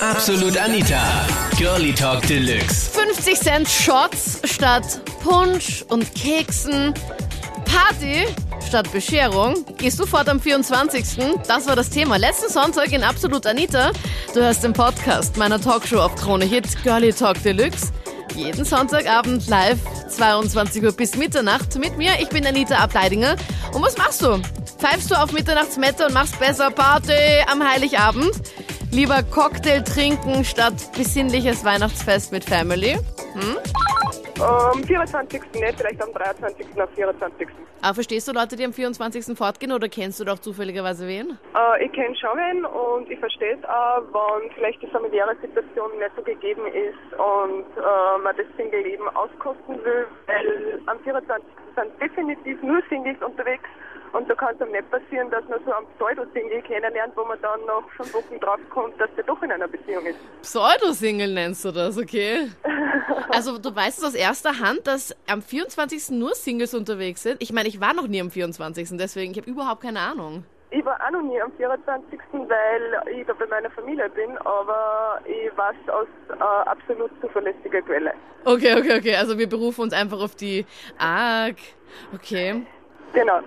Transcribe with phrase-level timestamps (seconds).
[0.00, 1.26] Absolut Anita.
[1.56, 2.90] Girlie Talk Deluxe.
[2.90, 6.92] 50 Cent Shots statt Punsch und Keksen.
[7.64, 8.26] Party
[8.66, 9.64] statt Bescherung.
[9.78, 11.04] Gehst du fort am 24.
[11.48, 12.16] Das war das Thema.
[12.16, 13.92] Letzten Sonntag in Absolut Anita.
[14.34, 17.92] Du hörst den Podcast meiner Talkshow auf Krone Hit Girlie Talk Deluxe.
[18.34, 19.78] Jeden Sonntagabend live,
[20.10, 22.12] 22 Uhr bis Mitternacht mit mir.
[22.20, 23.36] Ich bin Anita Ableidinger.
[23.72, 24.40] Und was machst du?
[24.78, 27.14] Pfeifst du auf Mitternachtsmette und machst besser Party
[27.50, 28.30] am Heiligabend?
[28.96, 32.98] Lieber Cocktail trinken statt besinnliches Weihnachtsfest mit Family?
[34.40, 35.40] Am 24.
[35.54, 36.66] nicht, vielleicht am 23.
[36.78, 37.48] am 24.
[37.80, 39.36] Aber verstehst du Leute, die am 24.
[39.36, 41.38] fortgehen oder kennst du doch zufälligerweise wen?
[41.54, 45.90] Äh, ich kenne schon wen und ich verstehe es auch, wenn vielleicht die familiäre Situation
[45.98, 51.44] nicht so gegeben ist und äh, man das Single-Leben auskosten will, weil am 24.
[51.74, 53.68] sind definitiv nur Singles unterwegs
[54.12, 57.40] und da kann es einem nicht passieren, dass man so einen Pseudo-Single kennenlernt, wo man
[57.40, 60.18] dann nach fünf Wochen draufkommt, dass der doch in einer Beziehung ist.
[60.42, 62.50] Pseudo-Single nennst du das, okay?
[63.36, 66.12] Also du weißt es aus erster Hand, dass am 24.
[66.12, 67.42] nur Singles unterwegs sind.
[67.42, 68.96] Ich meine, ich war noch nie am 24.
[68.96, 70.44] deswegen, ich habe überhaupt keine Ahnung.
[70.70, 75.20] Ich war auch noch nie am 24., weil ich da bei meiner Familie bin, aber
[75.26, 78.14] ich weiß aus äh, absolut zuverlässiger Quelle.
[78.46, 79.16] Okay, okay, okay.
[79.16, 80.64] Also wir berufen uns einfach auf die
[80.96, 81.58] ARG.
[82.14, 82.66] Okay.
[83.12, 83.40] Genau.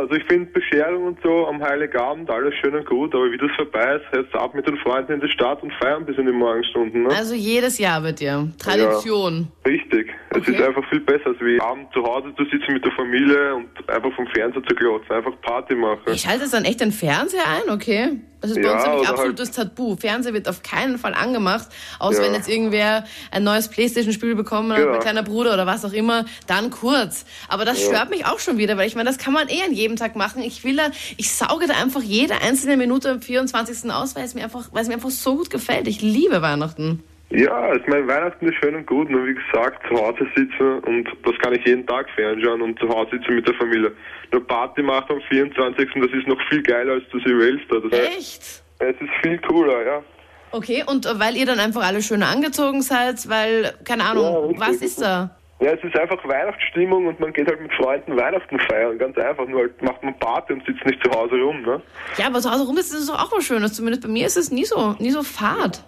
[0.00, 3.50] Also ich finde Bescherung und so am Heiligabend alles schön und gut, aber wie das
[3.54, 6.32] vorbei ist, jetzt ab mit den Freunden in die Stadt und feiern bis in die
[6.32, 7.02] Morgenstunden.
[7.02, 7.10] Ne?
[7.10, 8.48] Also jedes Jahr wird dir.
[8.58, 9.48] Tradition.
[9.66, 10.08] Richtig.
[10.32, 10.52] Es Okay.
[10.54, 13.66] ist einfach viel besser, als wie abends zu Hause zu sitzen mit der Familie und
[13.90, 16.02] einfach vom Fernseher zu glotzen, einfach Party machen.
[16.06, 18.20] Ich schalte jetzt dann echt den Fernseher ein, okay?
[18.40, 19.96] Das ist bei Ja, uns nämlich oder absolutes Tabu.
[19.96, 22.26] Fernseher wird auf keinen Fall angemacht, außer Ja.
[22.28, 24.92] wenn jetzt irgendwer ein neues Playstation-Spiel bekommen hat, Genau.
[24.92, 27.26] mein kleiner Bruder oder was auch immer, dann kurz.
[27.48, 29.72] Aber das stört mich auch schon wieder, weil ich meine, das kann man eh an
[29.72, 30.42] jedem Tag machen.
[30.42, 33.90] Ich will da, ich sauge da einfach jede einzelne Minute am 24.
[33.90, 35.88] aus, weil es mir einfach, weil es mir einfach so gut gefällt.
[35.88, 37.02] Ich liebe Weihnachten.
[37.32, 41.08] Ja, ich meine, Weihnachten ist schön und gut, nur wie gesagt, zu Hause sitzen und
[41.24, 43.92] das kann ich jeden Tag fernschauen und zu Hause sitzen mit der Familie.
[44.32, 45.88] Nur Party machen am 24.
[45.94, 47.80] das ist noch viel geiler als zu Silvester.
[47.82, 48.62] Das heißt, Echt?
[48.80, 50.02] es ist viel cooler, ja.
[50.50, 54.60] Okay, und weil ihr dann einfach alle schön angezogen seid, weil, keine Ja, Ahnung, richtig.
[54.60, 55.30] was ist da?
[55.60, 58.98] Ja, es ist einfach Weihnachtsstimmung und man geht halt mit Freunden Weihnachten feiern.
[58.98, 61.80] Ganz einfach, nur halt macht man Party und sitzt nicht zu Hause rum, ne?
[62.16, 63.74] Ja, aber zu Hause rum ist es doch auch was Schönes.
[63.74, 65.84] Zumindest bei mir ist es nie so, nie so fad.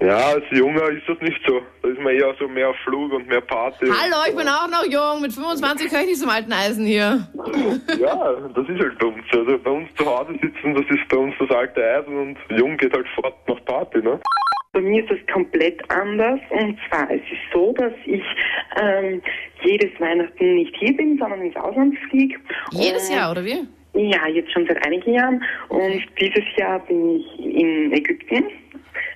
[0.00, 1.60] Ja, als Junger ist das nicht so.
[1.82, 3.86] Da ist man eher so mehr auf Flug und mehr Party.
[3.86, 5.20] Hallo, ich bin auch noch jung.
[5.22, 7.26] Mit 25 gehöre ich nicht zum alten Eisen hier.
[7.98, 9.24] Ja, das ist halt bei uns.
[9.32, 12.76] Also bei uns zu Hause sitzen, das ist bei uns das alte Eisen und jung
[12.76, 14.20] geht halt fort nach Party, ne?
[14.72, 18.22] Bei mir ist es komplett anders und zwar es ist so, dass ich
[18.80, 19.20] ähm,
[19.62, 22.38] jedes Weihnachten nicht hier bin, sondern ins Ausland fliege.
[22.72, 23.66] Jedes Jahr, oder wie?
[23.94, 28.44] Ja, jetzt schon seit einigen Jahren und dieses Jahr bin ich in Ägypten.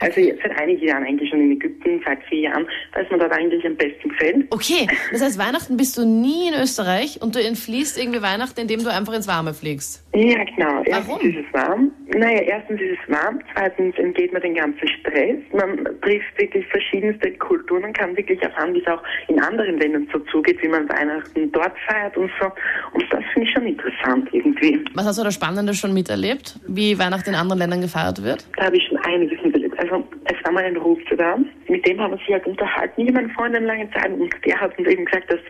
[0.02, 3.18] Also jetzt seit einigen Jahren eigentlich schon in Ägypten, seit vier Jahren, weil es mir
[3.18, 4.46] dort eigentlich am besten gefällt.
[4.50, 8.82] Okay, das heißt, Weihnachten bist du nie in Österreich und du entfliehst irgendwie Weihnachten, indem
[8.82, 10.04] du einfach ins Warme fliegst.
[10.14, 10.82] Ja, genau.
[10.84, 11.28] Erstens Warum?
[11.28, 11.90] ist es warm.
[12.14, 13.40] Naja, erstens ist es warm.
[13.54, 15.38] Zweitens entgeht man den ganzen Stress.
[15.52, 20.08] Man trifft wirklich verschiedenste Kulturen und kann wirklich erfahren, wie es auch in anderen Ländern
[20.12, 22.46] so zugeht, wie man Weihnachten dort feiert und so.
[22.92, 24.84] Und das finde ich schon interessant irgendwie.
[24.94, 26.58] Was hast du da Spannendes schon miterlebt?
[26.66, 28.46] Wie Weihnachten in anderen Ländern gefeiert wird?
[28.56, 29.78] Da habe ich schon einiges miterlebt.
[29.78, 31.36] Also es war mal ein Russe da.
[31.68, 34.10] Mit dem haben wir sich halt unterhalten, ich meine Freundin lange Zeit.
[34.12, 35.40] Und der hat uns eben gesagt, dass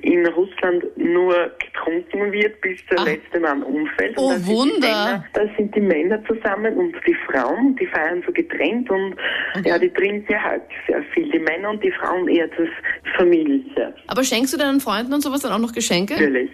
[0.00, 3.04] in Russland nur getrunken wird, bis der Ah.
[3.04, 4.14] letzte Mann umfällt.
[4.16, 5.24] Oh, Und Wunder.
[5.32, 9.16] Da sind die Männer zusammen und die Frauen, die feiern so getrennt und
[9.64, 11.30] ja, die trinken ja halt sehr viel.
[11.30, 12.68] Die Männer und die Frauen eher das
[13.16, 16.14] Familie, Aber schenkst du deinen Freunden und sowas dann auch noch Geschenke?
[16.14, 16.50] natürlich.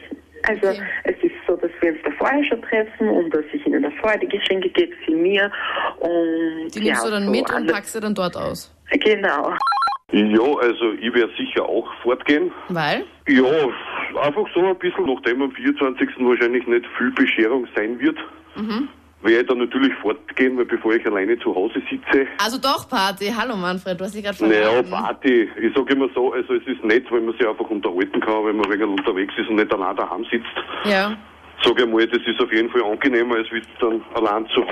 [0.47, 0.83] Also Okay.
[1.05, 3.91] es ist so, dass wir uns da vorher schon treffen und dass ich ihnen da
[4.01, 5.51] vorher die Geschenke gebe, sie mir
[6.05, 8.71] und Die nimmst ja, du dann so mit und packst sie dann dort aus.
[8.91, 9.55] Genau.
[10.13, 12.53] Ja, also ich werde sicher auch fortgehen.
[12.69, 13.05] Weil?
[13.27, 13.43] Ja,
[14.23, 16.09] einfach so ein bisschen, nachdem am 24.
[16.21, 18.19] wahrscheinlich nicht viel Bescherung sein wird,
[19.23, 23.33] werde ich dann natürlich fortgehen, weil bevor ich alleine zu Hause sitze, Also doch Party.
[23.37, 24.91] Hallo Manfred, du hast dich gerade naja, verraten.
[24.91, 28.45] Party, ich sage immer so, also es ist nett, wenn man sich einfach unterhalten kann,
[28.45, 30.47] wenn man wegen unterwegs ist und nicht allein daheim sitzt.
[30.85, 31.17] Ja.
[31.65, 34.63] Sage ich mal, das ist auf jeden Fall angenehmer, als wie dann allein zu,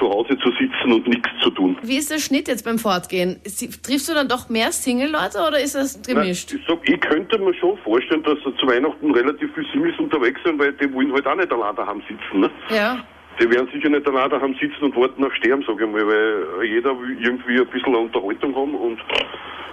[0.00, 1.76] zu Hause zu sitzen und nichts zu tun.
[1.82, 3.38] Wie ist der Schnitt jetzt beim Fortgehen?
[3.44, 6.52] Sie- Triffst du dann doch mehr Single-Leute oder ist das gemischt?
[6.52, 10.58] Ich, sag, ich könnte mir schon vorstellen, dass zu Weihnachten relativ viele Singles unterwegs sind,
[10.58, 12.40] weil die wollen halt auch nicht allein daheim sitzen.
[12.40, 12.50] Ne?
[12.74, 12.98] Ja.
[13.40, 16.64] Die werden sicher nicht allein daheim sitzen und warten auf Sterben, sage ich mal, weil
[16.66, 18.98] jeder will irgendwie ein bisschen Unterhaltung haben und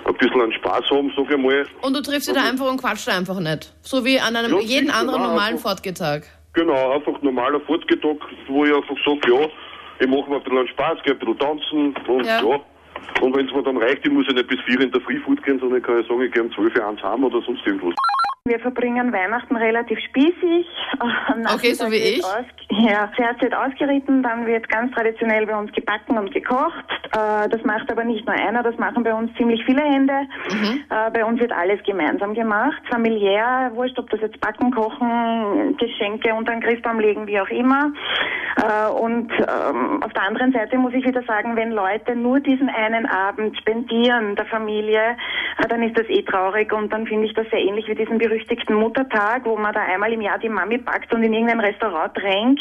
[0.06, 1.66] ein bisschen einen Spaß haben, sage ich mal.
[1.82, 3.74] Und du triffst sie da einfach und quatscht einfach nicht.
[3.82, 5.72] So wie an einem Ja, jeden anderen normalen einfach.
[5.72, 6.24] Fortgehtag.
[6.54, 9.48] Genau, einfach normaler Fortgetag, wo ich einfach sage, ja,
[10.00, 12.42] ich mache mir ein bisschen Spaß, gehe ein bisschen tanzen und Ja.
[12.42, 12.60] ja.
[13.22, 15.20] Und wenn es mir dann reicht, ich muss ja nicht bis vier in der Früh
[15.22, 17.42] Food gehen, sondern ich kann ja sagen, ich gehe um zwölf Uhr eins heim oder
[17.42, 17.96] sonst irgendwas.
[18.46, 20.66] Wir verbringen Weihnachten relativ spießig.
[21.00, 22.24] Am Okay, so wie ich.
[22.24, 22.46] Aus,
[22.80, 26.86] ja, zuerst wird ausgeritten, dann wird ganz traditionell bei uns gebacken und gekocht.
[27.12, 30.14] Äh, das macht aber nicht nur einer, das machen bei uns ziemlich viele Hände.
[30.52, 30.84] Mhm.
[30.90, 36.34] Äh, bei uns wird alles gemeinsam gemacht, familiär, wurscht, ob das jetzt Backen, Kochen, Geschenke
[36.34, 37.92] unter den Christbaum legen, wie auch immer.
[38.58, 42.70] Äh, und ähm, auf der anderen Seite muss ich wieder sagen, wenn Leute nur diesen
[42.70, 45.18] einen Abend spendieren der Familie,
[45.70, 48.76] dann ist das eh traurig und dann finde ich das sehr ähnlich wie diesen berüchtigten
[48.76, 52.60] Muttertag, wo man da einmal im Jahr die Mami packt und in irgendein Restaurant drängt.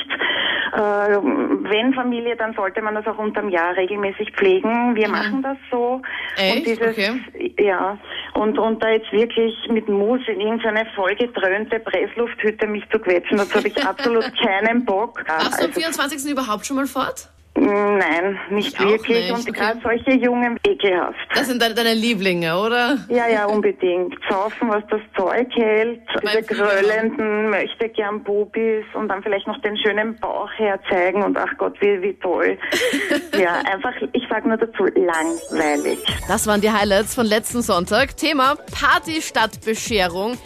[0.72, 4.94] Äh, wenn Familie, dann sollte man das auch unterm Jahr regelmäßig pflegen.
[4.94, 6.02] Wir machen das so.
[6.36, 6.56] Echt?
[6.58, 7.54] Und dieses, Okay.
[7.58, 7.98] ja,
[8.34, 13.54] und, und da jetzt wirklich mit Mus in irgendeine vollgedröhnte Presslufthütte mich zu quetschen, dazu
[13.54, 15.22] habe ich absolut keinen Bock.
[15.26, 16.30] Machst du am Also, 24.
[16.30, 17.28] überhaupt schon mal fort?
[17.70, 19.30] Nein, nicht Ich wirklich.
[19.30, 19.52] nicht, Und okay.
[19.52, 21.16] gerade solche Jungen ekelhaft.
[21.34, 22.98] Das sind deine, deine Lieblinge, oder?
[23.08, 24.14] Ja, ja, unbedingt.
[24.28, 26.00] Saufen, was das Zeug hält.
[26.22, 26.54] Diese Flieger.
[26.66, 31.74] gröllenden, möchte gern Bubis und dann vielleicht noch den schönen Bauch herzeigen und ach Gott,
[31.80, 32.58] wie, wie toll.
[33.38, 35.98] ja, einfach, ich sag nur dazu, langweilig.
[36.28, 38.16] Das waren die Highlights von letzten Sonntag.
[38.16, 40.36] Thema Party statt Bescherung.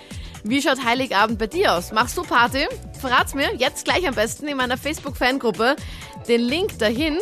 [0.42, 1.92] Wie schaut Heiligabend bei dir aus?
[1.92, 2.66] Machst du Party?
[3.00, 5.76] Verrat's mir jetzt gleich am besten in meiner Facebook-Fangruppe.
[6.28, 7.19] Den Link dahin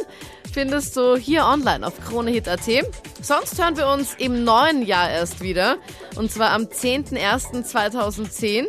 [0.53, 2.61] findest du hier online auf KroneHit.at.
[3.21, 5.79] Sonst hören wir uns im neuen Jahr erst wieder.
[6.17, 8.67] Und zwar am 10.01.2010.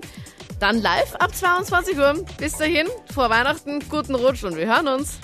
[0.59, 2.25] Dann live ab 22 Uhr.
[2.37, 5.19] Bis dahin, vor Weihnachten, guten Rutsch und wir hören uns.